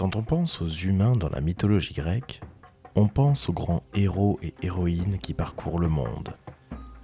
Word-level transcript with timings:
Quand 0.00 0.16
on 0.16 0.22
pense 0.22 0.62
aux 0.62 0.66
humains 0.66 1.12
dans 1.12 1.28
la 1.28 1.42
mythologie 1.42 1.92
grecque, 1.92 2.40
on 2.94 3.06
pense 3.06 3.50
aux 3.50 3.52
grands 3.52 3.82
héros 3.92 4.38
et 4.42 4.54
héroïnes 4.62 5.18
qui 5.18 5.34
parcourent 5.34 5.78
le 5.78 5.90
monde. 5.90 6.32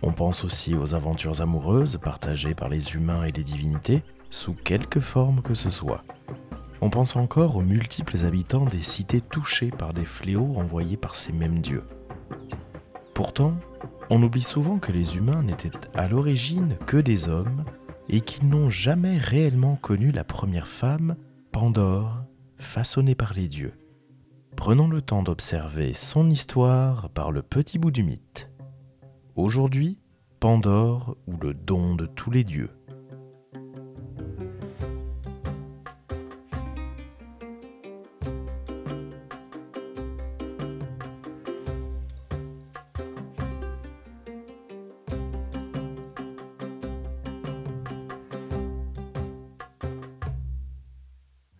On 0.01 0.13
pense 0.13 0.45
aussi 0.45 0.75
aux 0.75 0.95
aventures 0.95 1.43
amoureuses 1.43 1.99
partagées 2.03 2.55
par 2.55 2.71
les 2.71 2.95
humains 2.95 3.25
et 3.25 3.33
les 3.33 3.45
divinités, 3.45 4.03
sous 4.31 4.55
quelque 4.55 4.99
forme 4.99 5.43
que 5.43 5.53
ce 5.53 5.69
soit. 5.69 6.05
On 6.81 6.89
pense 6.89 7.17
encore 7.17 7.57
aux 7.57 7.63
multiples 7.63 8.25
habitants 8.25 8.65
des 8.65 8.81
cités 8.81 9.21
touchées 9.21 9.71
par 9.71 9.93
des 9.93 10.07
fléaux 10.07 10.55
envoyés 10.57 10.97
par 10.97 11.17
ces 11.17 11.35
mêmes 11.35 11.61
dieux. 11.61 11.85
Pourtant, 13.13 13.59
on 14.09 14.23
oublie 14.23 14.41
souvent 14.41 14.79
que 14.79 14.93
les 14.93 15.19
humains 15.19 15.43
n'étaient 15.43 15.71
à 15.95 16.09
l'origine 16.09 16.79
que 16.87 16.97
des 16.97 17.29
hommes 17.29 17.63
et 18.09 18.23
qu'ils 18.23 18.49
n'ont 18.49 18.71
jamais 18.71 19.19
réellement 19.19 19.77
connu 19.77 20.13
la 20.13 20.25
première 20.25 20.67
femme, 20.67 21.17
Pandore, 21.53 22.25
façonnée 22.59 23.15
par 23.15 23.35
les 23.35 23.49
dieux. 23.49 23.75
Prenons 24.57 24.89
le 24.89 25.03
temps 25.03 25.23
d'observer 25.23 25.93
son 25.93 26.31
histoire 26.31 27.11
par 27.11 27.31
le 27.31 27.43
petit 27.43 27.79
bout 27.79 27.91
du 27.91 28.03
mythe. 28.03 28.51
Aujourd'hui, 29.35 29.99
Pandore 30.41 31.17
ou 31.27 31.37
le 31.37 31.55
don 31.55 31.95
de 31.95 32.07
tous 32.07 32.31
les 32.31 32.45
dieux. 32.45 32.71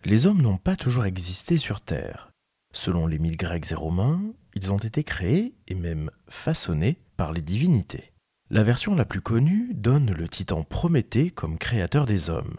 Les 0.09 0.25
hommes 0.25 0.41
n'ont 0.41 0.57
pas 0.57 0.77
toujours 0.77 1.03
existé 1.03 1.57
sur 1.57 1.81
Terre. 1.81 2.31
Selon 2.73 3.07
les 3.07 3.19
mythes 3.19 3.35
grecs 3.35 3.73
et 3.73 3.75
romains, 3.75 4.21
ils 4.55 4.71
ont 4.71 4.77
été 4.77 5.03
créés 5.03 5.53
et 5.67 5.75
même 5.75 6.11
façonnés 6.29 6.97
par 7.17 7.33
les 7.33 7.41
divinités. 7.41 8.13
La 8.49 8.63
version 8.63 8.95
la 8.95 9.03
plus 9.03 9.19
connue 9.19 9.73
donne 9.73 10.13
le 10.13 10.29
titan 10.29 10.63
Prométhée 10.63 11.29
comme 11.29 11.57
créateur 11.57 12.05
des 12.05 12.29
hommes. 12.29 12.55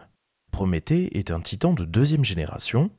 Prométhée 0.50 1.16
est 1.16 1.30
un 1.30 1.40
titan 1.40 1.72
de 1.72 1.86
deuxième 1.86 2.22
génération, 2.22 2.90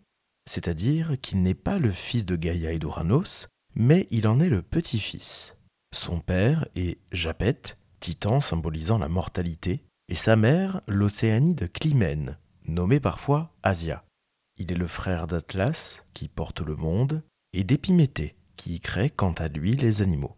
c'est-à-dire 0.49 1.21
qu'il 1.21 1.43
n'est 1.43 1.53
pas 1.53 1.77
le 1.77 1.91
fils 1.91 2.25
de 2.25 2.35
Gaïa 2.35 2.71
et 2.71 2.79
d'Uranos, 2.79 3.49
mais 3.75 4.07
il 4.09 4.27
en 4.27 4.39
est 4.39 4.49
le 4.49 4.63
petit-fils. 4.63 5.57
Son 5.93 6.21
père 6.21 6.67
est 6.75 6.97
Japet, 7.11 7.77
titan 7.99 8.41
symbolisant 8.41 8.97
la 8.97 9.09
mortalité, 9.09 9.83
et 10.07 10.15
sa 10.15 10.35
mère 10.35 10.81
l'océanide 10.87 11.71
Clymène, 11.71 12.39
nommée 12.65 12.99
parfois 12.99 13.53
Asia. 13.61 14.03
Il 14.59 14.73
est 14.73 14.75
le 14.75 14.87
frère 14.87 15.25
d'Atlas, 15.25 16.03
qui 16.13 16.27
porte 16.27 16.59
le 16.59 16.75
monde, 16.75 17.23
et 17.53 17.63
d'Épiméthée, 17.63 18.35
qui 18.57 18.81
crée 18.81 19.09
quant 19.09 19.31
à 19.31 19.47
lui 19.47 19.71
les 19.71 20.01
animaux. 20.01 20.35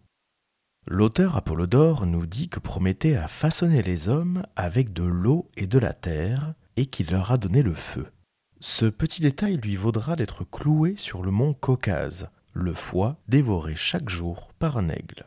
L'auteur 0.85 1.35
Apollodore 1.35 2.05
nous 2.05 2.27
dit 2.27 2.47
que 2.47 2.59
Prométhée 2.59 3.17
a 3.17 3.27
façonné 3.27 3.81
les 3.81 4.09
hommes 4.09 4.43
avec 4.55 4.93
de 4.93 5.03
l'eau 5.03 5.49
et 5.57 5.65
de 5.65 5.79
la 5.79 5.93
terre, 5.93 6.53
et 6.75 6.85
qu'il 6.85 7.09
leur 7.09 7.31
a 7.31 7.39
donné 7.39 7.63
le 7.63 7.73
feu. 7.73 8.11
Ce 8.59 8.85
petit 8.85 9.21
détail 9.21 9.57
lui 9.57 9.75
vaudra 9.75 10.15
d'être 10.15 10.43
cloué 10.43 10.93
sur 10.97 11.23
le 11.23 11.31
mont 11.31 11.55
Caucase, 11.55 12.29
le 12.53 12.75
foie 12.75 13.17
dévoré 13.27 13.75
chaque 13.75 14.09
jour 14.09 14.51
par 14.59 14.77
un 14.77 14.89
aigle. 14.89 15.25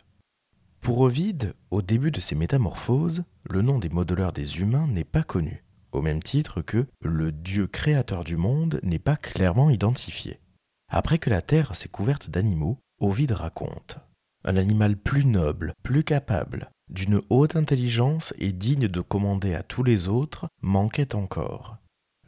Pour 0.80 1.00
Ovide, 1.00 1.54
au 1.72 1.82
début 1.82 2.12
de 2.12 2.20
ses 2.20 2.36
métamorphoses, 2.36 3.24
le 3.42 3.60
nom 3.60 3.80
des 3.80 3.88
modeleurs 3.88 4.32
des 4.32 4.60
humains 4.60 4.86
n'est 4.86 5.02
pas 5.02 5.24
connu 5.24 5.63
au 5.94 6.02
même 6.02 6.22
titre 6.22 6.60
que 6.60 6.86
le 7.02 7.32
Dieu 7.32 7.66
créateur 7.66 8.24
du 8.24 8.36
monde 8.36 8.80
n'est 8.82 8.98
pas 8.98 9.16
clairement 9.16 9.70
identifié. 9.70 10.40
Après 10.88 11.18
que 11.18 11.30
la 11.30 11.42
terre 11.42 11.74
s'est 11.74 11.88
couverte 11.88 12.30
d'animaux, 12.30 12.78
Ovide 13.00 13.32
raconte 13.32 13.98
Un 14.44 14.56
animal 14.56 14.96
plus 14.96 15.24
noble, 15.24 15.72
plus 15.82 16.04
capable, 16.04 16.70
d'une 16.90 17.20
haute 17.30 17.56
intelligence 17.56 18.34
et 18.38 18.52
digne 18.52 18.88
de 18.88 19.00
commander 19.00 19.54
à 19.54 19.62
tous 19.62 19.82
les 19.82 20.08
autres, 20.08 20.46
manquait 20.62 21.14
encore. 21.14 21.78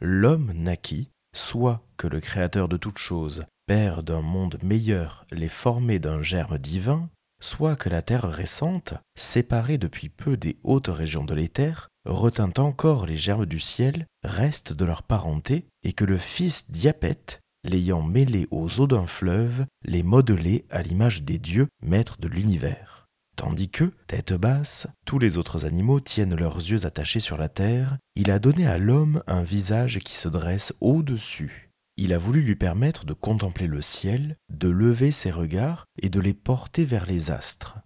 L'homme 0.01 0.51
naquit, 0.53 1.09
soit 1.35 1.81
que 1.97 2.07
le 2.07 2.19
Créateur 2.19 2.67
de 2.67 2.77
toutes 2.77 2.97
choses, 2.97 3.45
Père 3.67 4.01
d'un 4.01 4.21
monde 4.21 4.57
meilleur, 4.63 5.25
les 5.31 5.49
formait 5.49 5.99
d'un 5.99 6.21
germe 6.21 6.57
divin, 6.57 7.09
soit 7.39 7.75
que 7.75 7.89
la 7.89 8.01
terre 8.01 8.29
récente, 8.29 8.93
séparée 9.15 9.77
depuis 9.77 10.09
peu 10.09 10.37
des 10.37 10.57
hautes 10.63 10.87
régions 10.87 11.23
de 11.23 11.33
l'éther, 11.33 11.89
retint 12.05 12.51
encore 12.57 13.05
les 13.05 13.17
germes 13.17 13.45
du 13.45 13.59
ciel, 13.59 14.05
reste 14.23 14.73
de 14.73 14.85
leur 14.85 15.03
parenté, 15.03 15.67
et 15.83 15.93
que 15.93 16.05
le 16.05 16.17
fils 16.17 16.69
Diapète, 16.69 17.41
l'ayant 17.63 18.01
mêlé 18.01 18.47
aux 18.51 18.79
eaux 18.79 18.87
d'un 18.87 19.07
fleuve, 19.07 19.65
les 19.83 20.03
modelait 20.03 20.65
à 20.69 20.81
l'image 20.81 21.23
des 21.23 21.39
dieux, 21.39 21.67
maîtres 21.81 22.19
de 22.19 22.27
l'univers. 22.27 23.05
Tandis 23.35 23.69
que, 23.69 23.93
tête 24.07 24.33
basse, 24.33 24.87
tous 25.05 25.19
les 25.19 25.37
autres 25.37 25.65
animaux 25.65 25.99
tiennent 25.99 26.35
leurs 26.35 26.57
yeux 26.57 26.87
attachés 26.87 27.19
sur 27.19 27.37
la 27.37 27.49
terre, 27.49 27.97
il 28.15 28.31
a 28.31 28.39
donné 28.39 28.65
à 28.65 28.79
l'homme 28.79 29.21
un 29.27 29.43
visage 29.43 29.99
qui 29.99 30.15
se 30.15 30.27
dresse 30.27 30.73
au-dessus. 30.81 31.66
Il 31.97 32.13
a 32.13 32.19
voulu 32.19 32.41
lui 32.41 32.55
permettre 32.55 33.05
de 33.05 33.13
contempler 33.13 33.67
le 33.67 33.81
ciel, 33.81 34.35
de 34.49 34.69
lever 34.69 35.11
ses 35.11 35.31
regards 35.31 35.85
et 35.99 36.09
de 36.09 36.19
les 36.19 36.35
porter 36.35 36.85
vers 36.85 37.07
les 37.07 37.31
astres. 37.31 37.79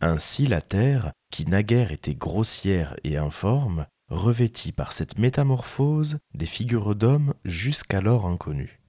Ainsi 0.00 0.46
la 0.46 0.60
terre, 0.60 1.12
qui 1.30 1.46
naguère 1.46 1.90
était 1.90 2.14
grossière 2.14 2.94
et 3.04 3.16
informe, 3.16 3.86
revêtit 4.08 4.72
par 4.72 4.92
cette 4.92 5.18
métamorphose 5.18 6.18
des 6.34 6.46
figures 6.46 6.94
d'hommes 6.94 7.32
jusqu'alors 7.44 8.26
inconnues. 8.26 8.80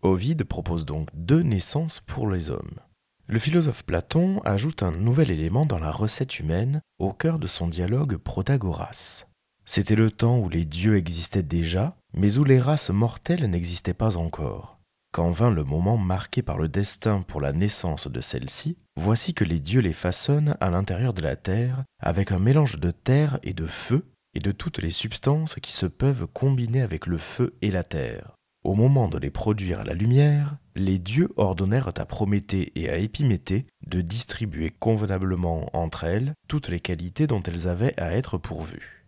Ovide 0.00 0.44
propose 0.44 0.86
donc 0.86 1.08
deux 1.14 1.42
naissances 1.42 2.00
pour 2.00 2.28
les 2.28 2.50
hommes. 2.50 2.80
Le 3.28 3.38
philosophe 3.38 3.84
Platon 3.84 4.40
ajoute 4.44 4.82
un 4.82 4.92
nouvel 4.92 5.30
élément 5.30 5.66
dans 5.66 5.78
la 5.78 5.90
recette 5.90 6.40
humaine 6.40 6.80
au 6.98 7.12
cœur 7.12 7.38
de 7.38 7.46
son 7.46 7.68
dialogue 7.68 8.16
Protagoras. 8.16 9.26
C'était 9.64 9.94
le 9.94 10.10
temps 10.10 10.38
où 10.38 10.48
les 10.48 10.64
dieux 10.64 10.96
existaient 10.96 11.42
déjà, 11.42 11.96
mais 12.14 12.38
où 12.38 12.44
les 12.44 12.60
races 12.60 12.90
mortelles 12.90 13.50
n'existaient 13.50 13.94
pas 13.94 14.16
encore. 14.16 14.78
Quand 15.12 15.30
vint 15.30 15.50
le 15.50 15.64
moment 15.64 15.98
marqué 15.98 16.40
par 16.42 16.58
le 16.58 16.68
destin 16.68 17.20
pour 17.20 17.40
la 17.40 17.52
naissance 17.52 18.08
de 18.08 18.20
celle-ci, 18.20 18.78
voici 18.96 19.34
que 19.34 19.44
les 19.44 19.60
dieux 19.60 19.80
les 19.80 19.92
façonnent 19.92 20.56
à 20.60 20.70
l'intérieur 20.70 21.12
de 21.12 21.20
la 21.20 21.36
terre, 21.36 21.84
avec 22.00 22.32
un 22.32 22.38
mélange 22.38 22.78
de 22.78 22.90
terre 22.90 23.38
et 23.42 23.52
de 23.52 23.66
feu, 23.66 24.06
et 24.34 24.40
de 24.40 24.52
toutes 24.52 24.78
les 24.78 24.90
substances 24.90 25.56
qui 25.56 25.72
se 25.72 25.86
peuvent 25.86 26.26
combiner 26.32 26.80
avec 26.80 27.06
le 27.06 27.18
feu 27.18 27.54
et 27.60 27.70
la 27.70 27.84
terre. 27.84 28.32
Au 28.64 28.74
moment 28.74 29.08
de 29.08 29.18
les 29.18 29.30
produire 29.30 29.80
à 29.80 29.84
la 29.84 29.94
lumière, 29.94 30.56
les 30.76 30.98
dieux 30.98 31.28
ordonnèrent 31.36 31.90
à 31.96 32.06
Prométhée 32.06 32.72
et 32.76 32.88
à 32.88 32.96
Épiméthée 32.96 33.66
de 33.86 34.00
distribuer 34.00 34.70
convenablement 34.70 35.68
entre 35.76 36.04
elles 36.04 36.32
toutes 36.48 36.68
les 36.68 36.80
qualités 36.80 37.26
dont 37.26 37.42
elles 37.42 37.66
avaient 37.66 38.00
à 38.00 38.12
être 38.12 38.38
pourvues. 38.38 39.01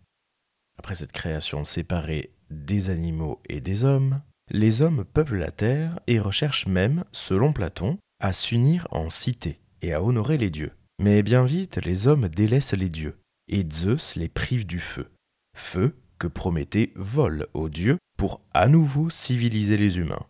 Après 0.85 0.97
cette 0.97 1.13
création 1.13 1.65
séparée 1.65 2.35
des 2.51 2.91
animaux 2.91 3.41
et 3.49 3.63
des 3.63 3.85
hommes, 3.85 4.21
les 4.51 4.83
hommes 4.83 5.07
peuplent 5.07 5.39
la 5.39 5.51
terre 5.51 5.99
et 6.07 6.19
recherchent 6.19 6.67
même, 6.67 7.05
selon 7.11 7.55
Platon, 7.55 7.97
à 8.21 8.35
s'unir 8.35 8.87
en 8.91 9.09
cité 9.09 9.61
et 9.81 9.95
à 9.95 10.03
honorer 10.03 10.37
les 10.37 10.51
dieux. 10.51 10.73
Mais 11.01 11.23
bien 11.23 11.47
vite, 11.47 11.81
les 11.83 12.07
hommes 12.07 12.29
délaissent 12.29 12.75
les 12.75 12.91
dieux, 12.91 13.17
et 13.49 13.65
Zeus 13.67 14.17
les 14.17 14.29
prive 14.29 14.67
du 14.67 14.79
feu. 14.79 15.11
Feu 15.57 15.97
que 16.19 16.27
Prométhée 16.27 16.93
vole 16.97 17.47
aux 17.55 17.71
dieux 17.71 17.97
pour 18.19 18.43
à 18.53 18.69
nouveau 18.69 19.09
civiliser 19.09 19.79
les 19.79 19.97
humains. 19.97 20.27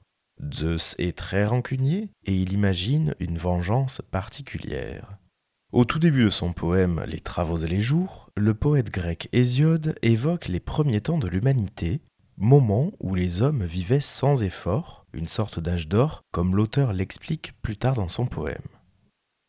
Zeus 0.52 0.94
est 1.00 1.18
très 1.18 1.46
rancunier 1.46 2.10
et 2.26 2.32
il 2.32 2.52
imagine 2.52 3.16
une 3.18 3.38
vengeance 3.38 4.02
particulière. 4.12 5.18
Au 5.74 5.84
tout 5.84 5.98
début 5.98 6.22
de 6.26 6.30
son 6.30 6.52
poème 6.52 7.02
Les 7.04 7.18
Travaux 7.18 7.56
et 7.56 7.66
les 7.66 7.80
Jours, 7.80 8.30
le 8.36 8.54
poète 8.54 8.90
grec 8.90 9.28
Hésiode 9.32 9.96
évoque 10.02 10.46
les 10.46 10.60
premiers 10.60 11.00
temps 11.00 11.18
de 11.18 11.26
l'humanité 11.26 12.00
moment 12.36 12.92
où 13.00 13.16
les 13.16 13.42
hommes 13.42 13.64
vivaient 13.64 14.00
sans 14.00 14.44
effort, 14.44 15.04
une 15.12 15.26
sorte 15.26 15.58
d'âge 15.58 15.88
d'or, 15.88 16.22
comme 16.30 16.54
l'auteur 16.54 16.92
l'explique 16.92 17.54
plus 17.60 17.76
tard 17.76 17.94
dans 17.94 18.08
son 18.08 18.26
poème. 18.26 18.62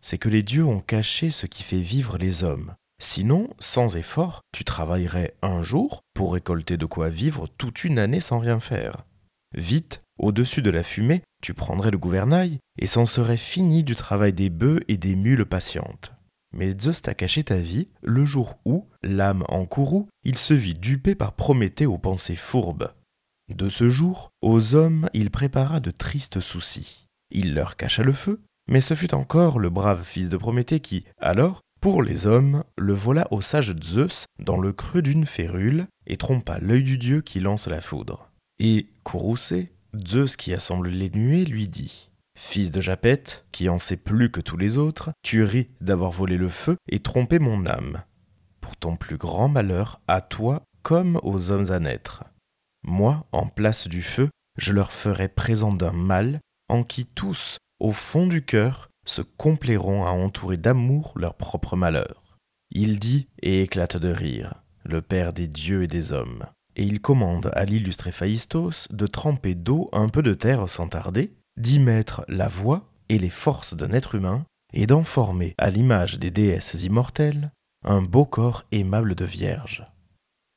C'est 0.02 0.18
que 0.18 0.28
les 0.28 0.42
dieux 0.42 0.66
ont 0.66 0.80
caché 0.80 1.30
ce 1.30 1.46
qui 1.46 1.62
fait 1.62 1.80
vivre 1.80 2.18
les 2.18 2.44
hommes. 2.44 2.74
Sinon, 3.00 3.48
sans 3.60 3.96
effort, 3.96 4.42
tu 4.52 4.64
travaillerais 4.64 5.36
un 5.44 5.62
jour 5.62 6.02
pour 6.16 6.34
récolter 6.34 6.78
de 6.78 6.88
quoi 6.88 7.10
vivre 7.10 7.46
toute 7.60 7.84
une 7.84 8.00
année 8.00 8.20
sans 8.20 8.40
rien 8.40 8.60
faire. 8.60 9.06
Vite, 9.54 10.02
au-dessus 10.18 10.64
de 10.64 10.72
la 10.72 10.82
fumée, 10.82 11.22
tu 11.44 11.54
prendrais 11.54 11.92
le 11.92 12.00
gouvernail 12.00 12.58
et 12.80 12.88
c'en 12.88 13.06
serait 13.06 13.38
fini 13.38 13.84
du 13.84 13.96
travail 13.96 14.34
des 14.34 14.50
bœufs 14.50 14.80
et 14.88 14.98
des 14.98 15.16
mules 15.16 15.46
patientes 15.46 16.15
mais 16.56 16.74
Zeus 16.80 17.02
t'a 17.02 17.13
caché 17.13 17.44
ta 17.44 17.57
vie 17.57 17.90
le 18.02 18.25
jour 18.25 18.57
où, 18.66 18.88
l'âme 19.04 19.44
en 19.50 19.66
courroux, 19.66 20.07
il 20.24 20.38
se 20.38 20.54
vit 20.54 20.74
dupé 20.74 21.13
par 21.13 21.34
Prométhée 21.34 21.86
aux 21.86 21.98
pensées 21.98 22.36
fourbes. 22.36 22.92
De 23.54 23.69
ce 23.69 23.90
jour, 23.90 24.31
aux 24.42 24.74
hommes, 24.74 25.10
il 25.13 25.30
prépara 25.30 25.80
de 25.80 25.92
tristes 25.92 26.40
soucis. 26.40 27.07
Il 27.30 27.54
leur 27.54 27.75
cacha 27.75 28.02
le 28.02 28.13
feu, 28.13 28.42
mais 28.68 28.81
ce 28.81 28.96
fut 28.96 29.13
encore 29.13 29.60
le 29.60 29.69
brave 29.69 30.04
fils 30.04 30.30
de 30.30 30.38
Prométhée 30.38 30.80
qui, 30.80 31.06
alors, 31.19 31.62
pour 31.81 32.02
les 32.02 32.25
hommes, 32.25 32.63
le 32.78 32.94
vola 32.94 33.28
au 33.31 33.42
sage 33.42 33.75
Zeus 33.84 34.25
dans 34.40 34.58
le 34.58 34.74
creux 34.74 35.04
d'une 35.04 35.28
férule 35.28 35.86
et 36.08 36.18
trompa 36.18 36.58
l'œil 36.60 36.84
du 36.84 36.98
dieu 36.98 37.22
qui 37.22 37.40
lance 37.40 37.68
la 37.68 37.81
foudre. 37.81 38.31
Et, 38.58 38.88
courroucé, 39.04 39.72
Zeus 40.08 40.36
qui 40.36 40.54
assemble 40.54 40.90
les 40.90 41.10
nuées 41.12 41.46
lui 41.46 41.68
dit 41.68 42.10
Fils 42.36 42.70
de 42.72 42.82
Japet, 42.82 43.24
qui 43.52 43.70
en 43.70 43.80
sait 43.80 43.98
plus 43.98 44.30
que 44.30 44.42
tous 44.42 44.58
les 44.58 44.78
autres, 44.78 45.12
tu 45.24 45.44
ris 45.44 45.70
d'avoir 45.82 46.12
volé 46.12 46.38
le 46.38 46.50
feu 46.50 46.76
et 46.90 47.00
trompé 47.00 47.40
mon 47.40 47.66
âme. 47.66 48.04
Pour 48.60 48.76
ton 48.76 48.96
plus 48.96 49.18
grand 49.18 49.48
malheur, 49.48 50.02
à 50.08 50.22
toi 50.22 50.64
comme 50.84 51.20
aux 51.24 51.50
hommes 51.52 51.72
à 51.72 51.80
naître. 51.80 52.24
Moi, 52.84 53.26
en 53.32 53.48
place 53.48 53.88
du 53.88 54.02
feu, 54.04 54.30
je 54.58 54.74
leur 54.74 54.92
ferai 54.92 55.28
présent 55.28 55.74
d'un 55.74 55.94
mal 55.94 56.40
en 56.70 56.84
qui 56.84 57.06
tous, 57.06 57.58
au 57.80 57.92
fond 57.92 58.28
du 58.28 58.44
cœur, 58.44 58.90
se 59.06 59.22
complairont 59.22 60.06
à 60.06 60.10
entourer 60.10 60.58
d'amour 60.58 61.14
leur 61.16 61.36
propre 61.36 61.76
malheur. 61.76 62.38
Il 62.72 63.00
dit 63.00 63.28
et 63.42 63.62
éclate 63.62 63.98
de 63.98 64.10
rire, 64.10 64.56
le 64.84 65.02
Père 65.02 65.34
des 65.34 65.48
dieux 65.48 65.84
et 65.84 65.88
des 65.88 66.12
hommes. 66.12 66.46
Et 66.76 66.84
il 66.84 67.00
commande 67.00 67.52
à 67.54 67.66
l'illustre 67.66 68.08
Héphaïstos 68.08 68.92
de 68.92 69.08
tremper 69.08 69.56
d'eau 69.56 69.90
un 69.94 70.10
peu 70.10 70.22
de 70.22 70.34
terre 70.34 70.68
sans 70.68 70.88
tarder, 70.88 71.34
d'y 71.57 71.80
mettre 71.80 72.25
la 72.28 72.48
voix 72.48 72.90
et 73.10 73.18
les 73.18 73.30
forces 73.30 73.74
d'un 73.74 73.92
être 73.92 74.16
humain, 74.16 74.46
et 74.74 74.88
d'en 74.88 75.04
former, 75.04 75.56
à 75.57 75.69
l'image 75.69 76.19
des 76.19 76.31
déesses 76.31 76.84
immortelles, 76.84 77.52
un 77.84 78.02
beau 78.02 78.25
corps 78.25 78.66
aimable 78.72 79.16
de 79.16 79.25
vierge. 79.25 79.86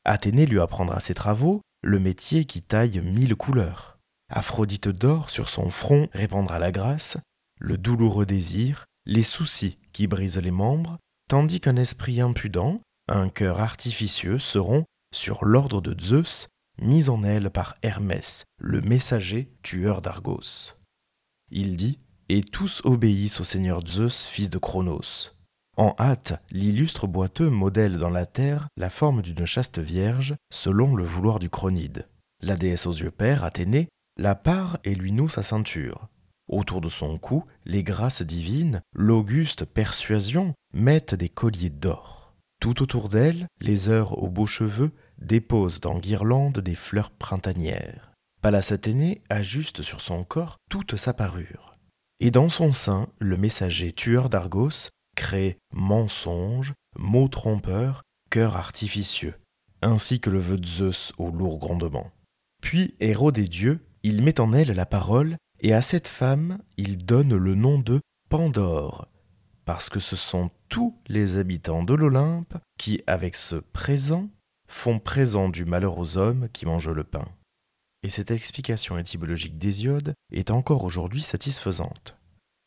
Athénée 0.04 0.46
lui 0.46 0.60
apprendra 0.60 1.00
ses 1.00 1.14
travaux, 1.14 1.60
le 1.82 2.00
métier 2.00 2.44
qui 2.44 2.62
taille 2.62 3.00
mille 3.00 3.36
couleurs. 3.36 3.98
Aphrodite 4.30 4.88
d'or 4.88 5.30
sur 5.30 5.48
son 5.48 5.70
front 5.70 6.08
répandra 6.12 6.58
la 6.58 6.72
grâce, 6.72 7.18
le 7.60 7.78
douloureux 7.78 8.26
désir, 8.26 8.86
les 9.06 9.22
soucis 9.22 9.78
qui 9.92 10.06
brisent 10.06 10.38
les 10.38 10.50
membres, 10.50 10.98
tandis 11.28 11.60
qu'un 11.60 11.76
esprit 11.76 12.20
impudent, 12.20 12.76
un 13.08 13.28
cœur 13.28 13.60
artificieux 13.60 14.38
seront, 14.38 14.84
sur 15.14 15.44
l'ordre 15.44 15.80
de 15.80 15.98
Zeus, 15.98 16.48
mis 16.80 17.08
en 17.08 17.24
aile 17.24 17.50
par 17.50 17.76
Hermès, 17.82 18.44
le 18.58 18.80
messager 18.80 19.50
tueur 19.62 20.02
d'Argos. 20.02 20.77
Il 21.50 21.76
dit 21.76 21.98
Et 22.28 22.42
tous 22.42 22.82
obéissent 22.84 23.40
au 23.40 23.44
seigneur 23.44 23.86
Zeus, 23.86 24.26
fils 24.26 24.50
de 24.50 24.58
Cronos. 24.58 25.34
En 25.76 25.94
hâte, 25.98 26.42
l'illustre 26.50 27.06
boiteux 27.06 27.48
modèle 27.48 27.98
dans 27.98 28.10
la 28.10 28.26
terre 28.26 28.68
la 28.76 28.90
forme 28.90 29.22
d'une 29.22 29.46
chaste 29.46 29.78
vierge, 29.78 30.34
selon 30.50 30.96
le 30.96 31.04
vouloir 31.04 31.38
du 31.38 31.48
Chronide. 31.48 32.08
La 32.42 32.56
déesse 32.56 32.86
aux 32.86 32.92
yeux 32.92 33.10
pères, 33.10 33.44
Athénée, 33.44 33.88
la 34.16 34.34
part 34.34 34.78
et 34.84 34.94
lui 34.94 35.12
noue 35.12 35.28
sa 35.28 35.42
ceinture. 35.42 36.08
Autour 36.48 36.80
de 36.80 36.88
son 36.88 37.18
cou, 37.18 37.44
les 37.64 37.82
grâces 37.82 38.22
divines, 38.22 38.82
l'auguste 38.92 39.64
persuasion, 39.64 40.54
mettent 40.72 41.14
des 41.14 41.28
colliers 41.28 41.70
d'or. 41.70 42.34
Tout 42.60 42.82
autour 42.82 43.08
d'elle, 43.08 43.46
les 43.60 43.88
heures 43.88 44.22
aux 44.22 44.28
beaux 44.28 44.46
cheveux 44.46 44.90
déposent 45.18 45.80
en 45.84 45.98
guirlande 45.98 46.58
des 46.58 46.74
fleurs 46.74 47.12
printanières. 47.12 48.12
Pallas 48.40 48.70
Athénée 48.73 49.23
ajuste 49.31 49.82
sur 49.82 50.00
son 50.00 50.23
corps 50.23 50.58
toute 50.70 50.96
sa 50.96 51.12
parure. 51.12 51.76
Et 52.20 52.31
dans 52.31 52.49
son 52.49 52.73
sein, 52.73 53.08
le 53.19 53.37
messager 53.37 53.93
tueur 53.93 54.29
d'Argos 54.29 54.90
crée 55.17 55.58
mensonge, 55.73 56.73
mots 56.96 57.29
trompeurs, 57.29 58.02
cœur 58.31 58.56
artificieux, 58.56 59.35
ainsi 59.82 60.20
que 60.20 60.31
le 60.31 60.38
veut 60.38 60.62
Zeus 60.64 61.12
au 61.19 61.31
lourd 61.31 61.58
grondement. 61.58 62.11
Puis, 62.62 62.94
héros 63.00 63.32
des 63.32 63.49
dieux, 63.49 63.85
il 64.05 64.23
met 64.23 64.40
en 64.40 64.52
elle 64.52 64.70
la 64.70 64.87
parole 64.87 65.37
et 65.61 65.75
à 65.75 65.82
cette 65.82 66.08
femme, 66.08 66.58
il 66.76 67.05
donne 67.05 67.35
le 67.35 67.55
nom 67.56 67.79
de 67.79 68.00
Pandore, 68.29 69.08
parce 69.64 69.88
que 69.88 70.00
ce 70.00 70.14
sont 70.14 70.50
tous 70.69 70.96
les 71.08 71.38
habitants 71.38 71.82
de 71.82 71.94
l'Olympe 71.94 72.56
qui, 72.79 73.02
avec 73.08 73.35
ce 73.35 73.56
présent, 73.56 74.29
font 74.69 75.00
présent 75.00 75.49
du 75.49 75.64
malheur 75.64 75.99
aux 75.99 76.19
hommes 76.19 76.49
qui 76.52 76.67
mangent 76.67 76.90
le 76.90 77.05
pain. 77.05 77.26
Et 78.02 78.10
cette 78.10 78.30
explication 78.30 78.96
étymologique 78.98 79.58
d'Hésiode 79.58 80.14
est 80.32 80.50
encore 80.50 80.84
aujourd'hui 80.84 81.20
satisfaisante, 81.20 82.16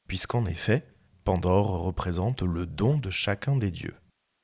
puisqu'en 0.07 0.45
effet, 0.45 0.85
Pandore 1.23 1.81
représente 1.81 2.41
le 2.41 2.65
don 2.65 2.97
de 2.97 3.09
chacun 3.09 3.55
des 3.55 3.71
dieux. 3.71 3.95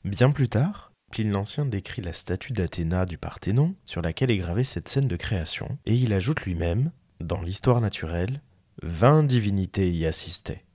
Bien 0.05 0.31
plus 0.31 0.47
tard, 0.47 0.91
Pline 1.11 1.31
l'Ancien 1.31 1.65
décrit 1.65 2.01
la 2.01 2.13
statue 2.13 2.53
d'Athéna 2.53 3.05
du 3.05 3.17
Parthénon 3.17 3.75
sur 3.85 4.01
laquelle 4.01 4.31
est 4.31 4.37
gravée 4.37 4.63
cette 4.63 4.89
scène 4.89 5.07
de 5.07 5.15
création, 5.15 5.77
et 5.85 5.95
il 5.95 6.13
ajoute 6.13 6.41
lui-même 6.41 6.91
dans 7.19 7.41
l'histoire 7.41 7.81
naturelle, 7.81 8.41
vingt 8.81 9.23
divinités 9.23 9.91
y 9.91 10.05
assistaient. 10.05 10.65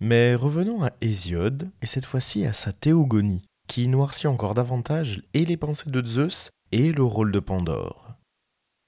Mais 0.00 0.34
revenons 0.34 0.82
à 0.82 0.92
Hésiode, 1.00 1.70
et 1.82 1.86
cette 1.86 2.06
fois-ci 2.06 2.46
à 2.46 2.52
sa 2.52 2.72
théogonie, 2.72 3.44
qui 3.68 3.88
noircit 3.88 4.26
encore 4.26 4.54
davantage 4.54 5.22
et 5.34 5.44
les 5.44 5.56
pensées 5.56 5.90
de 5.90 6.04
Zeus 6.04 6.50
et 6.72 6.92
le 6.92 7.04
rôle 7.04 7.30
de 7.30 7.40
Pandore. 7.40 8.11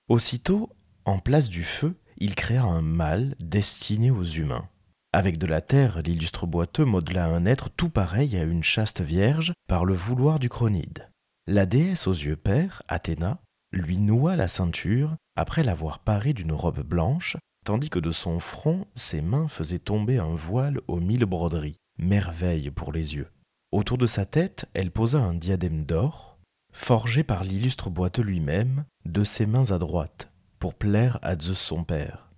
Aussitôt, 0.09 0.71
en 1.07 1.19
place 1.19 1.49
du 1.49 1.65
feu, 1.65 1.95
il 2.19 2.35
créa 2.35 2.63
un 2.63 2.83
mâle 2.83 3.35
destiné 3.41 4.11
aux 4.11 4.25
humains. 4.25 4.69
Avec 5.13 5.39
de 5.39 5.47
la 5.47 5.61
terre, 5.61 6.03
l'illustre 6.03 6.47
boiteux 6.47 6.85
modela 6.85 7.27
un 7.27 7.47
être 7.47 7.71
tout 7.71 7.89
pareil 7.89 8.37
à 8.37 8.43
une 8.43 8.65
chaste 8.65 9.01
vierge 9.01 9.53
par 9.67 9.85
le 9.85 9.95
vouloir 9.95 10.39
du 10.39 10.49
chronide. 10.49 11.09
La 11.47 11.67
déesse 11.67 12.07
aux 12.07 12.13
yeux 12.13 12.37
pères, 12.37 12.83
Athéna, 12.89 13.39
lui 13.73 13.99
noua 13.99 14.37
la 14.37 14.49
ceinture 14.49 15.17
après 15.37 15.63
l'avoir 15.63 16.01
parée 16.01 16.33
d'une 16.33 16.53
robe 16.53 16.81
blanche, 16.81 17.37
tandis 17.65 17.91
que 17.91 17.99
de 17.99 18.13
son 18.13 18.41
front 18.41 18.87
ses 18.95 19.23
mains 19.23 19.49
faisaient 19.49 19.79
tomber 19.79 20.19
un 20.19 20.35
voile 20.35 20.81
aux 20.87 21.01
mille 21.01 21.25
broderies, 21.25 21.77
merveille 21.99 22.71
pour 22.71 22.93
les 22.93 23.15
yeux. 23.15 23.31
Autour 23.73 23.99
de 23.99 24.07
sa 24.07 24.27
tête, 24.27 24.67
elle 24.75 24.91
posa 24.91 25.19
un 25.19 25.35
diadème 25.35 25.85
d'or, 25.85 26.34
forgé 26.75 27.23
par 27.23 27.45
l'illustre 27.45 27.89
boiteux 27.89 28.23
lui-même, 28.23 28.85
de 29.07 29.25
ses 29.25 29.47
mains 29.47 29.71
à 29.71 29.79
droite, 29.79 30.31
pour 30.59 30.75
plaire 30.75 31.19
à 31.23 31.39
Zeus 31.39 31.59
son 31.59 31.85
père. 31.85 32.31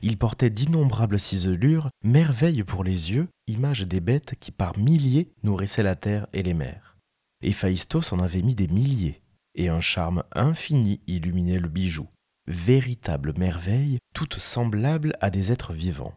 Il 0.00 0.18
portait 0.18 0.50
d'innombrables 0.50 1.20
ciselures, 1.20 1.88
merveille 2.02 2.64
pour 2.64 2.82
les 2.82 3.12
yeux, 3.12 3.28
image 3.46 3.82
des 3.82 4.00
bêtes 4.00 4.34
qui 4.40 4.50
par 4.50 4.76
milliers 4.76 5.30
nourrissaient 5.44 5.84
la 5.84 5.94
terre 5.94 6.26
et 6.32 6.42
les 6.42 6.54
mers. 6.54 6.96
Héphaïstos 7.42 8.12
en 8.12 8.18
avait 8.18 8.42
mis 8.42 8.56
des 8.56 8.66
milliers, 8.66 9.22
et 9.54 9.68
un 9.68 9.80
charme 9.80 10.24
infini 10.32 11.00
illuminait 11.06 11.58
le 11.58 11.68
bijou, 11.68 12.08
véritable 12.48 13.34
merveille, 13.36 13.98
toute 14.14 14.38
semblable 14.38 15.14
à 15.20 15.30
des 15.30 15.52
êtres 15.52 15.72
vivants. 15.72 16.14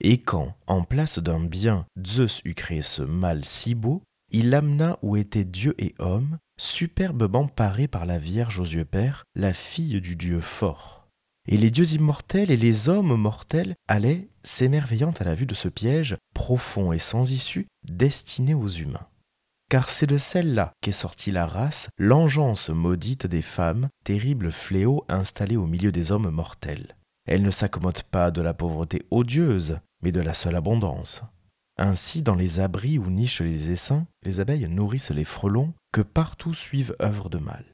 Et 0.00 0.18
quand, 0.18 0.56
en 0.66 0.82
place 0.82 1.18
d'un 1.18 1.40
bien, 1.40 1.86
Zeus 2.04 2.40
eut 2.44 2.54
créé 2.54 2.82
ce 2.82 3.02
mal 3.02 3.44
si 3.44 3.74
beau, 3.74 4.02
il 4.30 4.54
amena 4.54 4.98
où 5.02 5.16
étaient 5.16 5.44
Dieu 5.44 5.74
et 5.78 5.94
homme, 5.98 6.38
superbement 6.58 7.46
parés 7.46 7.88
par 7.88 8.04
la 8.04 8.18
Vierge 8.18 8.60
aux 8.60 8.64
yeux 8.64 8.84
pères, 8.84 9.24
la 9.34 9.54
fille 9.54 10.00
du 10.00 10.14
Dieu 10.14 10.40
fort. 10.40 11.08
Et 11.46 11.56
les 11.56 11.70
dieux 11.70 11.94
immortels 11.94 12.50
et 12.50 12.56
les 12.56 12.90
hommes 12.90 13.16
mortels 13.16 13.74
allaient, 13.88 14.28
s'émerveillant 14.42 15.14
à 15.18 15.24
la 15.24 15.34
vue 15.34 15.46
de 15.46 15.54
ce 15.54 15.68
piège, 15.68 16.16
profond 16.34 16.92
et 16.92 16.98
sans 16.98 17.30
issue, 17.32 17.66
destiné 17.84 18.52
aux 18.52 18.68
humains 18.68 19.08
car 19.68 19.90
c'est 19.90 20.06
de 20.06 20.18
celle-là 20.18 20.72
qu'est 20.80 20.92
sortie 20.92 21.30
la 21.30 21.46
race, 21.46 21.90
l'engeance 21.98 22.70
maudite 22.70 23.26
des 23.26 23.42
femmes, 23.42 23.88
terrible 24.04 24.50
fléau 24.50 25.04
installé 25.08 25.56
au 25.56 25.66
milieu 25.66 25.92
des 25.92 26.10
hommes 26.10 26.30
mortels. 26.30 26.96
Elle 27.26 27.42
ne 27.42 27.50
s'accommode 27.50 28.02
pas 28.04 28.30
de 28.30 28.40
la 28.40 28.54
pauvreté 28.54 29.02
odieuse, 29.10 29.78
mais 30.02 30.12
de 30.12 30.20
la 30.20 30.32
seule 30.32 30.56
abondance. 30.56 31.22
Ainsi, 31.78 32.22
dans 32.22 32.34
les 32.34 32.58
abris 32.58 32.98
où 32.98 33.08
nichent 33.08 33.40
les 33.40 33.70
essaims, 33.70 34.06
les 34.24 34.40
abeilles 34.40 34.68
nourrissent 34.68 35.10
les 35.10 35.24
frelons 35.24 35.72
que 35.92 36.00
partout 36.00 36.52
suivent 36.52 36.96
œuvre 37.00 37.28
de 37.28 37.38
mal. 37.38 37.64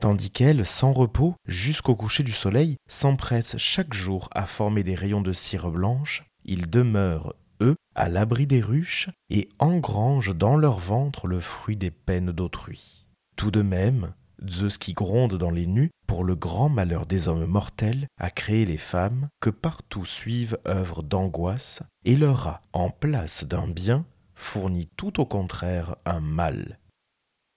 Tandis 0.00 0.30
qu'elles, 0.30 0.64
sans 0.64 0.92
repos, 0.92 1.34
jusqu'au 1.44 1.96
coucher 1.96 2.22
du 2.22 2.30
soleil, 2.30 2.76
s'empressent 2.88 3.58
chaque 3.58 3.94
jour 3.94 4.28
à 4.32 4.46
former 4.46 4.84
des 4.84 4.94
rayons 4.94 5.22
de 5.22 5.32
cire 5.32 5.70
blanche, 5.70 6.22
ils 6.44 6.70
demeurent 6.70 7.34
eux, 7.60 7.74
à 7.96 8.08
l'abri 8.08 8.46
des 8.46 8.60
ruches, 8.60 9.10
et 9.28 9.48
engrangent 9.58 10.36
dans 10.36 10.56
leur 10.56 10.78
ventre 10.78 11.26
le 11.26 11.40
fruit 11.40 11.76
des 11.76 11.90
peines 11.90 12.30
d'autrui. 12.30 13.06
Tout 13.36 13.50
de 13.50 13.62
même, 13.62 14.14
Zeus 14.46 14.78
qui 14.78 14.92
gronde 14.92 15.34
dans 15.34 15.50
les 15.50 15.66
nues, 15.66 15.90
pour 16.06 16.24
le 16.24 16.34
grand 16.34 16.68
malheur 16.68 17.06
des 17.06 17.28
hommes 17.28 17.46
mortels, 17.46 18.06
a 18.18 18.30
créé 18.30 18.64
les 18.64 18.78
femmes, 18.78 19.28
que 19.40 19.50
partout 19.50 20.04
suivent 20.04 20.58
œuvre 20.66 21.02
d'angoisse, 21.02 21.82
et 22.04 22.16
leur 22.16 22.46
a, 22.46 22.62
en 22.72 22.90
place 22.90 23.44
d'un 23.44 23.68
bien, 23.68 24.04
fourni 24.34 24.86
tout 24.96 25.20
au 25.20 25.26
contraire 25.26 25.96
un 26.04 26.20
mal. 26.20 26.78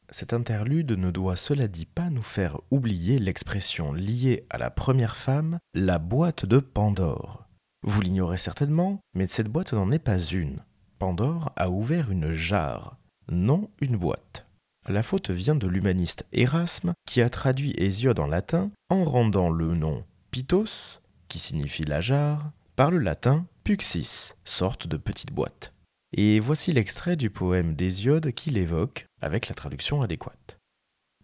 Cet 0.10 0.34
interlude 0.34 0.92
ne 0.92 1.10
doit 1.10 1.38
cela 1.38 1.70
dit 1.70 1.86
pas 1.86 2.10
nous 2.10 2.22
faire 2.22 2.60
oublier 2.70 3.18
l'expression 3.18 3.94
liée 3.94 4.46
à 4.50 4.58
la 4.58 4.70
première 4.70 5.16
femme, 5.16 5.58
la 5.74 6.00
boîte 6.00 6.46
de 6.46 6.60
Pandore. 6.60 7.48
Vous 7.84 8.02
l'ignorez 8.02 8.38
certainement, 8.38 9.00
mais 9.14 9.26
cette 9.26 9.48
boîte 9.48 9.72
n'en 9.72 9.90
est 9.90 10.00
pas 10.00 10.20
une. 10.20 10.64
Pandore 11.00 11.54
a 11.56 11.70
ouvert 11.70 12.12
une 12.12 12.32
jarre, 12.32 12.98
non 13.30 13.70
une 13.80 13.96
boîte. 13.96 14.46
La 14.90 15.04
faute 15.04 15.30
vient 15.30 15.56
de 15.56 15.68
l'humaniste 15.68 16.26
Erasme, 16.34 16.94
qui 17.06 17.22
a 17.22 17.30
traduit 17.30 17.74
Hésiode 17.78 18.20
en 18.20 18.28
latin 18.28 18.72
en 18.90 19.04
rendant 19.04 19.50
le 19.50 19.76
nom 19.76 20.04
Pythos, 20.32 21.02
qui 21.28 21.38
signifie 21.38 21.84
la 21.84 22.02
jarre, 22.02 22.52
par 22.76 22.90
le 22.90 22.98
latin 22.98 23.46
Puxis, 23.64 24.34
sorte 24.44 24.88
de 24.88 24.98
petite 24.98 25.32
boîte. 25.32 25.72
Et 26.14 26.40
voici 26.40 26.74
l'extrait 26.74 27.16
du 27.16 27.30
poème 27.30 27.76
d'Hésiode 27.76 28.32
qui 28.32 28.50
l'évoque 28.50 29.06
avec 29.22 29.48
la 29.48 29.56
traduction 29.56 30.02
adéquate. 30.02 30.58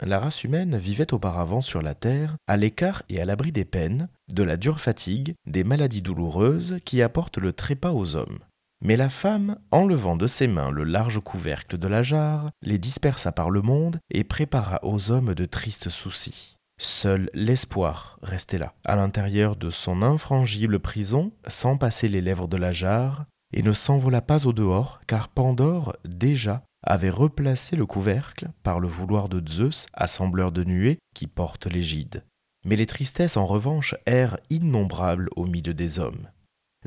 la 0.01 0.19
race 0.19 0.43
humaine 0.43 0.77
vivait 0.77 1.13
auparavant 1.13 1.61
sur 1.61 1.81
la 1.81 1.95
Terre, 1.95 2.35
à 2.45 2.57
l'écart 2.57 3.01
et 3.09 3.19
à 3.19 3.25
l'abri 3.25 3.51
des 3.51 3.65
peines, 3.65 4.07
de 4.29 4.43
la 4.43 4.55
dure 4.55 4.79
fatigue, 4.79 5.33
des 5.47 5.63
maladies 5.63 6.03
douloureuses 6.03 6.77
qui 6.85 7.01
apportent 7.01 7.39
le 7.39 7.53
trépas 7.53 7.91
aux 7.91 8.15
hommes. 8.15 8.39
Mais 8.83 8.95
la 8.95 9.09
femme, 9.09 9.57
enlevant 9.71 10.15
de 10.15 10.27
ses 10.27 10.47
mains 10.47 10.71
le 10.71 10.83
large 10.83 11.19
couvercle 11.19 11.77
de 11.77 11.87
la 11.87 12.03
jarre, 12.03 12.51
les 12.61 12.77
dispersa 12.77 13.31
par 13.31 13.49
le 13.49 13.61
monde 13.61 13.99
et 14.11 14.23
prépara 14.23 14.79
aux 14.83 15.11
hommes 15.11 15.33
de 15.33 15.45
tristes 15.45 15.89
soucis. 15.89 16.55
Seul 16.79 17.29
l'espoir 17.33 18.19
restait 18.21 18.59
là, 18.59 18.75
à 18.85 18.95
l'intérieur 18.95 19.55
de 19.55 19.71
son 19.71 20.03
infrangible 20.03 20.79
prison, 20.79 21.31
sans 21.47 21.75
passer 21.77 22.07
les 22.07 22.21
lèvres 22.21 22.47
de 22.47 22.57
la 22.57 22.71
jarre, 22.71 23.25
et 23.51 23.63
ne 23.63 23.71
s'envola 23.71 24.21
pas 24.21 24.45
au 24.45 24.53
dehors, 24.53 24.99
car 25.07 25.29
Pandore, 25.29 25.95
déjà, 26.05 26.63
avait 26.83 27.09
replacé 27.09 27.75
le 27.75 27.87
couvercle 27.87 28.49
par 28.61 28.79
le 28.79 28.87
vouloir 28.87 29.27
de 29.27 29.41
Zeus, 29.47 29.87
assembleur 29.93 30.51
de 30.51 30.63
nuées, 30.63 30.99
qui 31.15 31.25
porte 31.25 31.65
l'égide. 31.65 32.23
Mais 32.65 32.75
les 32.75 32.85
tristesses, 32.85 33.37
en 33.37 33.47
revanche, 33.47 33.95
errent 34.05 34.37
innombrables 34.49 35.29
au 35.35 35.45
milieu 35.45 35.73
des 35.73 35.97
hommes. 35.97 36.27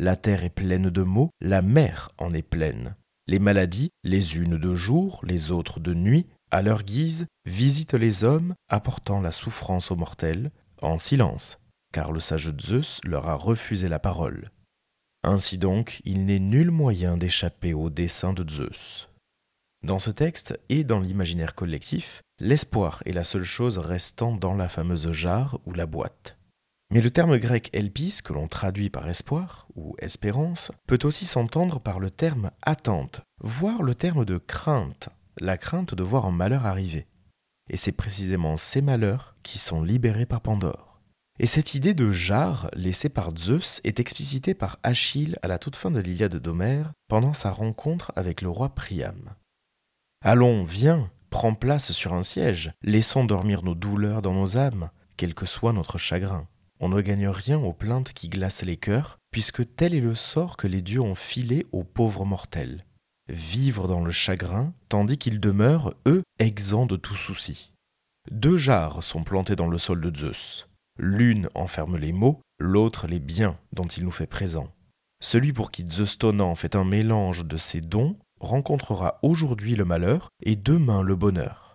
La 0.01 0.17
terre 0.17 0.45
est 0.45 0.49
pleine 0.49 0.89
de 0.89 1.03
maux, 1.03 1.29
la 1.43 1.61
mer 1.61 2.09
en 2.17 2.33
est 2.33 2.41
pleine. 2.41 2.97
Les 3.27 3.39
maladies, 3.39 3.91
les 4.03 4.39
unes 4.39 4.57
de 4.57 4.75
jour, 4.75 5.21
les 5.25 5.51
autres 5.51 5.79
de 5.79 5.93
nuit, 5.93 6.27
à 6.51 6.63
leur 6.63 6.85
guise, 6.85 7.27
visitent 7.45 7.93
les 7.93 8.25
hommes, 8.25 8.55
apportant 8.71 9.21
la 9.21 9.31
souffrance 9.31 9.91
aux 9.91 9.97
mortels, 9.97 10.53
en 10.81 10.97
silence, 10.97 11.59
car 11.93 12.13
le 12.13 12.21
sage 12.21 12.51
Zeus 12.59 13.03
leur 13.05 13.29
a 13.29 13.35
refusé 13.35 13.91
la 13.91 13.99
parole. 13.99 14.51
Ainsi 15.23 15.59
donc, 15.59 16.01
il 16.07 16.25
n'est 16.25 16.39
nul 16.39 16.71
moyen 16.71 17.19
d'échapper 17.19 17.75
au 17.75 17.91
dessein 17.91 18.33
de 18.33 18.51
Zeus. 18.51 19.11
Dans 19.83 19.99
ce 19.99 20.11
texte 20.11 20.59
et 20.71 20.83
dans 20.83 21.01
l'imaginaire 21.01 21.55
collectif, 21.55 22.23
l'espoir 22.39 23.03
est 23.05 23.13
la 23.13 23.25
seule 23.25 23.45
chose 23.45 23.77
restant 23.77 24.35
dans 24.35 24.55
la 24.55 24.71
fameuse 24.71 25.13
jarre 25.13 25.61
ou 25.67 25.75
la 25.75 25.85
boîte. 25.85 26.40
Mais 26.93 27.01
le 27.01 27.11
terme 27.11 27.39
grec 27.39 27.71
elpis, 27.73 28.21
que 28.25 28.33
l'on 28.33 28.49
traduit 28.49 28.91
par 28.91 29.09
espoir 29.09 29.69
ou 29.77 29.95
espérance, 29.99 30.73
peut 30.89 30.99
aussi 31.05 31.25
s'entendre 31.25 31.79
par 31.79 32.01
le 32.01 32.11
terme 32.11 32.51
attente, 32.63 33.23
voire 33.41 33.83
le 33.83 33.95
terme 33.95 34.25
de 34.25 34.39
crainte, 34.39 35.09
la 35.41 35.57
crainte 35.57 35.95
de 35.95 36.03
voir 36.03 36.27
un 36.27 36.33
malheur 36.33 36.67
arriver. 36.67 37.07
Et 37.69 37.77
c'est 37.77 37.93
précisément 37.93 38.57
ces 38.57 38.83
malheurs 38.83 39.37
qui 39.45 39.61
sont 39.61 39.83
libérés 39.83 40.27
par 40.27 40.41
Pandore. 40.41 41.01
Et 41.39 41.47
cette 41.47 41.75
idée 41.75 41.95
de 41.95 42.11
jarre 42.11 42.69
laissée 42.75 43.09
par 43.09 43.31
Zeus 43.37 43.81
est 43.85 44.01
explicitée 44.01 44.55
par 44.55 44.79
Achille 44.83 45.37
à 45.43 45.49
la 45.49 45.59
toute 45.59 45.77
fin 45.77 45.93
de 45.93 46.01
l'Iliade 46.01 46.37
d'Homère 46.37 46.93
pendant 47.09 47.33
sa 47.33 47.51
rencontre 47.51 48.13
avec 48.17 48.43
le 48.43 48.51
roi 48.51 48.75
Priam. 48.75 49.35
Allons, 50.23 50.65
viens, 50.65 51.09
prends 51.31 51.55
place 51.55 51.93
sur 51.93 52.13
un 52.13 52.25
siège, 52.25 52.73
laissons 52.83 53.25
dormir 53.25 53.63
nos 53.63 53.77
douleurs 53.77 54.21
dans 54.21 54.35
nos 54.35 54.59
âmes, 54.59 54.91
quel 55.17 55.35
que 55.35 55.47
soit 55.47 55.73
notre 55.73 55.97
chagrin. 55.97 56.47
On 56.83 56.89
ne 56.89 57.03
gagne 57.03 57.29
rien 57.29 57.59
aux 57.59 57.75
plaintes 57.75 58.15
qui 58.15 58.29
glacent 58.29 58.65
les 58.65 58.79
cœurs, 58.79 59.19
puisque 59.31 59.77
tel 59.77 59.95
est 59.95 60.01
le 60.01 60.15
sort 60.15 60.57
que 60.57 60.67
les 60.67 60.81
dieux 60.81 61.03
ont 61.03 61.15
filé 61.15 61.67
aux 61.73 61.85
pauvres 61.85 62.25
mortels. 62.25 62.87
Vivre 63.29 63.87
dans 63.87 64.03
le 64.03 64.11
chagrin, 64.11 64.73
tandis 64.89 65.19
qu'ils 65.19 65.41
demeurent, 65.41 65.93
eux, 66.07 66.23
exempts 66.39 66.87
de 66.87 66.97
tout 66.97 67.17
souci. 67.17 67.73
Deux 68.31 68.57
jarres 68.57 69.03
sont 69.03 69.23
plantées 69.23 69.57
dans 69.57 69.69
le 69.69 69.77
sol 69.77 70.01
de 70.01 70.17
Zeus. 70.17 70.69
L'une 70.99 71.51
enferme 71.55 71.99
les 71.99 72.13
maux, 72.13 72.41
l'autre 72.59 73.07
les 73.07 73.21
biens 73.21 73.59
dont 73.73 73.87
il 73.87 74.05
nous 74.05 74.11
fait 74.11 74.27
présent. 74.27 74.73
Celui 75.23 75.53
pour 75.53 75.71
qui 75.71 75.87
Zeus 75.89 76.17
tonnant 76.17 76.55
fait 76.55 76.77
un 76.77 76.85
mélange 76.85 77.45
de 77.45 77.59
ses 77.59 77.83
dons 77.83 78.17
rencontrera 78.41 79.19
aujourd'hui 79.23 79.77
le 79.77 79.85
malheur 79.85 80.31
et 80.43 80.57
demain 80.57 81.03
le 81.03 81.15
bonheur 81.15 81.70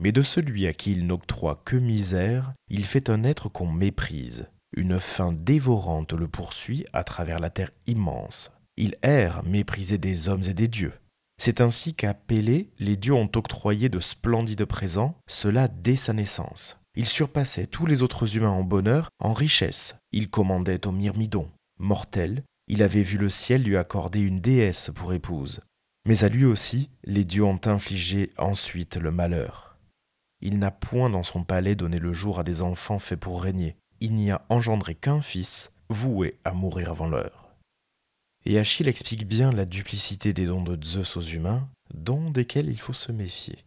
mais 0.00 0.12
de 0.12 0.22
celui 0.22 0.66
à 0.66 0.72
qui 0.72 0.92
il 0.92 1.06
n'octroie 1.06 1.60
que 1.64 1.76
misère, 1.76 2.52
il 2.68 2.84
fait 2.84 3.10
un 3.10 3.22
être 3.22 3.48
qu'on 3.48 3.70
méprise. 3.70 4.48
Une 4.76 4.98
faim 4.98 5.32
dévorante 5.32 6.12
le 6.14 6.26
poursuit 6.26 6.86
à 6.92 7.04
travers 7.04 7.38
la 7.38 7.50
terre 7.50 7.70
immense. 7.86 8.50
Il 8.76 8.96
erre 9.02 9.44
méprisé 9.44 9.98
des 9.98 10.28
hommes 10.28 10.44
et 10.48 10.54
des 10.54 10.68
dieux. 10.68 10.94
C'est 11.38 11.60
ainsi 11.60 11.94
qu'à 11.94 12.14
Pélée, 12.14 12.70
les 12.78 12.96
dieux 12.96 13.14
ont 13.14 13.30
octroyé 13.34 13.88
de 13.88 14.00
splendides 14.00 14.64
présents, 14.64 15.16
cela 15.26 15.68
dès 15.68 15.96
sa 15.96 16.12
naissance. 16.12 16.80
Il 16.94 17.06
surpassait 17.06 17.66
tous 17.66 17.86
les 17.86 18.02
autres 18.02 18.36
humains 18.36 18.50
en 18.50 18.62
bonheur, 18.64 19.10
en 19.20 19.32
richesse. 19.32 19.96
Il 20.12 20.28
commandait 20.28 20.86
au 20.86 20.92
myrmidon. 20.92 21.48
Mortel, 21.78 22.42
il 22.68 22.82
avait 22.82 23.02
vu 23.02 23.16
le 23.16 23.28
ciel 23.28 23.62
lui 23.62 23.76
accorder 23.76 24.20
une 24.20 24.40
déesse 24.40 24.90
pour 24.94 25.12
épouse. 25.12 25.60
Mais 26.06 26.24
à 26.24 26.28
lui 26.28 26.44
aussi, 26.44 26.90
les 27.04 27.24
dieux 27.24 27.44
ont 27.44 27.60
infligé 27.64 28.32
ensuite 28.38 28.96
le 28.96 29.10
malheur. 29.10 29.69
Il 30.42 30.58
n'a 30.58 30.70
point 30.70 31.10
dans 31.10 31.22
son 31.22 31.44
palais 31.44 31.74
donné 31.74 31.98
le 31.98 32.12
jour 32.12 32.38
à 32.38 32.44
des 32.44 32.62
enfants 32.62 32.98
faits 32.98 33.20
pour 33.20 33.42
régner. 33.42 33.76
Il 34.00 34.14
n'y 34.14 34.30
a 34.30 34.44
engendré 34.48 34.94
qu'un 34.94 35.20
fils, 35.20 35.74
voué 35.88 36.38
à 36.44 36.52
mourir 36.52 36.90
avant 36.90 37.08
l'heure. 37.08 37.54
Et 38.46 38.58
Achille 38.58 38.88
explique 38.88 39.26
bien 39.28 39.52
la 39.52 39.66
duplicité 39.66 40.32
des 40.32 40.46
dons 40.46 40.62
de 40.62 40.82
Zeus 40.82 41.16
aux 41.16 41.20
humains, 41.20 41.68
dons 41.92 42.30
desquels 42.30 42.70
il 42.70 42.80
faut 42.80 42.94
se 42.94 43.12
méfier. 43.12 43.58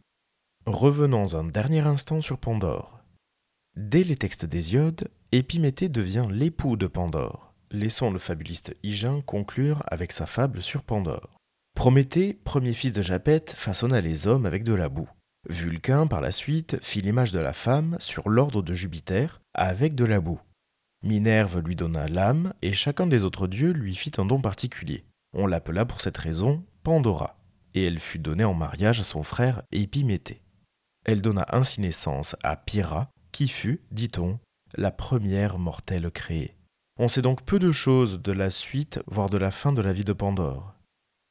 Revenons 0.65 1.35
un 1.35 1.43
dernier 1.43 1.81
instant 1.81 2.21
sur 2.21 2.39
Pandore. 2.39 2.99
Dès 3.75 4.03
les 4.03 4.15
textes 4.15 4.45
d'Hésiode, 4.45 5.09
Épiméthée 5.31 5.89
devient 5.89 6.27
l'époux 6.29 6.77
de 6.77 6.87
Pandore. 6.87 7.53
Laissons 7.69 8.11
le 8.11 8.19
fabuliste 8.19 8.75
Hygin 8.83 9.21
conclure 9.21 9.83
avec 9.87 10.11
sa 10.11 10.25
fable 10.25 10.61
sur 10.61 10.83
Pandore. 10.83 11.37
Prométhée, 11.75 12.39
premier 12.43 12.73
fils 12.73 12.93
de 12.93 13.01
Japet, 13.01 13.43
façonna 13.55 13.99
les 13.99 14.27
hommes 14.27 14.45
avec 14.45 14.63
de 14.63 14.75
la 14.75 14.89
boue. 14.89 15.09
Vulcain, 15.49 16.07
par 16.07 16.21
la 16.21 16.31
suite, 16.31 16.77
fit 16.81 17.01
l'image 17.01 17.31
de 17.31 17.39
la 17.39 17.53
femme 17.53 17.97
sur 17.99 18.29
l'ordre 18.29 18.61
de 18.61 18.73
Jupiter 18.73 19.41
avec 19.53 19.93
de 19.95 20.05
la 20.05 20.21
boue. 20.21 20.39
Minerve 21.03 21.59
lui 21.59 21.75
donna 21.75 22.07
l'âme 22.07 22.53
et 22.61 22.71
chacun 22.71 23.07
des 23.07 23.25
autres 23.25 23.47
dieux 23.47 23.71
lui 23.71 23.93
fit 23.93 24.13
un 24.17 24.25
don 24.25 24.39
particulier. 24.39 25.03
On 25.35 25.47
l'appela 25.47 25.85
pour 25.85 25.99
cette 25.99 26.17
raison 26.17 26.63
Pandora, 26.83 27.35
et 27.73 27.85
elle 27.85 27.99
fut 27.99 28.19
donnée 28.19 28.45
en 28.45 28.53
mariage 28.53 29.01
à 29.01 29.03
son 29.03 29.23
frère 29.23 29.63
Épiméthée. 29.73 30.41
Elle 31.05 31.21
donna 31.21 31.45
ainsi 31.51 31.81
naissance 31.81 32.37
à 32.43 32.55
Pyrrha, 32.55 33.09
qui 33.33 33.49
fut, 33.49 33.81
dit-on, 33.91 34.39
la 34.75 34.91
première 34.91 35.59
mortelle 35.59 36.09
créée. 36.09 36.55
On 36.97 37.09
sait 37.09 37.21
donc 37.21 37.43
peu 37.43 37.59
de 37.59 37.71
choses 37.71 38.21
de 38.21 38.31
la 38.31 38.49
suite, 38.49 39.01
voire 39.07 39.29
de 39.29 39.37
la 39.37 39.51
fin 39.51 39.73
de 39.73 39.81
la 39.81 39.91
vie 39.91 40.05
de 40.05 40.13
Pandore. 40.13 40.73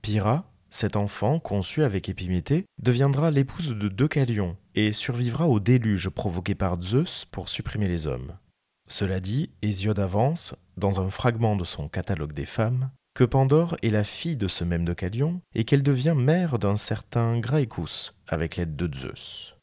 Pyrrha, 0.02 0.51
cet 0.72 0.96
enfant, 0.96 1.38
conçu 1.38 1.84
avec 1.84 2.08
Épiméthée, 2.08 2.64
deviendra 2.82 3.30
l'épouse 3.30 3.76
de 3.76 3.88
Deucalion 3.88 4.56
et 4.74 4.92
survivra 4.92 5.46
au 5.46 5.60
déluge 5.60 6.08
provoqué 6.08 6.54
par 6.54 6.80
Zeus 6.80 7.26
pour 7.26 7.50
supprimer 7.50 7.88
les 7.88 8.06
hommes. 8.06 8.32
Cela 8.88 9.20
dit, 9.20 9.50
Hésiode 9.60 9.98
avance, 9.98 10.54
dans 10.78 10.98
un 11.02 11.10
fragment 11.10 11.56
de 11.56 11.64
son 11.64 11.88
catalogue 11.88 12.32
des 12.32 12.46
femmes, 12.46 12.90
que 13.14 13.24
Pandore 13.24 13.76
est 13.82 13.90
la 13.90 14.02
fille 14.02 14.36
de 14.36 14.48
ce 14.48 14.64
même 14.64 14.86
Deucalion 14.86 15.42
et 15.54 15.64
qu'elle 15.64 15.82
devient 15.82 16.14
mère 16.16 16.58
d'un 16.58 16.78
certain 16.78 17.38
Graecus 17.38 18.14
avec 18.26 18.56
l'aide 18.56 18.74
de 18.74 18.92
Zeus. 18.94 19.54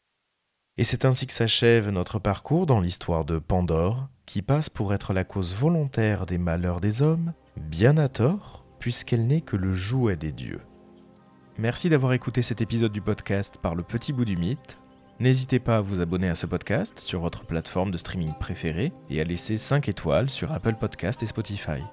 Et 0.78 0.84
c'est 0.84 1.06
ainsi 1.06 1.26
que 1.26 1.34
s'achève 1.34 1.90
notre 1.90 2.20
parcours 2.20 2.68
dans 2.68 2.82
l'histoire 2.82 3.26
de 3.26 3.40
Pandore, 3.40 4.08
qui 4.28 4.44
passe 4.44 4.70
pour 4.70 4.94
être 4.94 5.14
la 5.14 5.24
cause 5.24 5.56
volontaire 5.56 6.28
des 6.28 6.38
malheurs 6.38 6.80
des 6.80 7.02
hommes, 7.02 7.34
bien 7.58 7.98
à 7.98 8.10
tort, 8.10 8.64
puisqu'elle 8.78 9.26
n'est 9.26 9.42
que 9.42 9.58
le 9.58 9.74
jouet 9.74 10.16
des 10.16 10.32
dieux. 10.32 10.62
Merci 11.60 11.90
d'avoir 11.90 12.14
écouté 12.14 12.42
cet 12.42 12.62
épisode 12.62 12.94
du 12.94 13.02
podcast 13.02 13.58
par 13.62 13.76
le 13.76 13.84
petit 13.84 14.14
bout 14.14 14.24
du 14.24 14.38
mythe. 14.38 14.80
N'hésitez 15.20 15.60
pas 15.60 15.76
à 15.76 15.82
vous 15.82 16.00
abonner 16.00 16.30
à 16.30 16.36
ce 16.36 16.46
podcast 16.46 17.00
sur 17.00 17.20
votre 17.20 17.44
plateforme 17.44 17.92
de 17.92 17.98
streaming 17.98 18.32
préférée 18.40 18.94
et 19.10 19.20
à 19.20 19.26
laisser 19.26 19.58
5 19.58 19.90
étoiles 19.90 20.30
sur 20.30 20.54
Apple 20.54 20.76
Podcast 20.76 21.22
et 21.22 21.26
Spotify. 21.26 21.84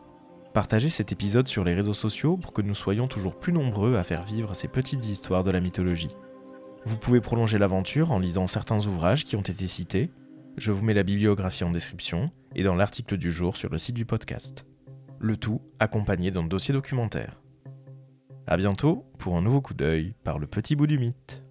Partagez 0.55 0.89
cet 0.89 1.11
épisode 1.11 1.49
sur 1.49 1.65
les 1.65 1.75
réseaux 1.75 1.95
sociaux 1.95 2.37
pour 2.37 2.53
que 2.53 2.63
nous 2.63 2.77
soyons 2.77 3.09
toujours 3.09 3.41
plus 3.41 3.53
nombreux 3.53 3.97
à 3.97 4.05
faire 4.05 4.23
vivre 4.23 4.55
ces 4.55 4.69
petites 4.69 5.05
histoires 5.05 5.43
de 5.43 5.51
la 5.51 5.61
mythologie. 5.61 6.15
Vous 6.85 6.97
pouvez 6.97 7.21
prolonger 7.21 7.59
l'aventure 7.59 8.13
en 8.13 8.21
lisant 8.21 8.47
certains 8.47 8.87
ouvrages 8.87 9.25
qui 9.25 9.35
ont 9.35 9.41
été 9.41 9.67
cités. 9.67 10.13
Je 10.57 10.71
vous 10.71 10.85
mets 10.85 10.95
la 10.95 11.03
bibliographie 11.03 11.65
en 11.65 11.71
description 11.71 12.31
et 12.55 12.63
dans 12.63 12.77
l'article 12.77 13.17
du 13.17 13.33
jour 13.33 13.57
sur 13.57 13.71
le 13.71 13.79
site 13.79 13.97
du 13.97 14.07
podcast. 14.07 14.65
Le 15.19 15.37
tout 15.37 15.61
accompagné 15.81 16.31
d'un 16.31 16.45
dossier 16.45 16.73
documentaire. 16.73 17.41
A 18.49 18.57
bientôt 18.57 19.05
pour 19.19 19.37
un 19.37 19.43
nouveau 19.43 19.61
coup 19.61 19.75
d'œil 19.75 20.15
par 20.23 20.39
le 20.39 20.47
petit 20.47 20.77
bout 20.77 20.87
du 20.87 20.99
mythe. 20.99 21.43